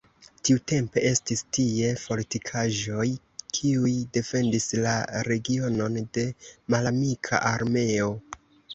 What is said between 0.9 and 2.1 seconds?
estis tie